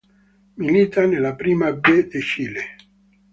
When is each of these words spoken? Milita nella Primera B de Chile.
Milita 0.57 1.05
nella 1.05 1.35
Primera 1.35 1.73
B 1.73 2.07
de 2.07 2.19
Chile. 2.21 2.65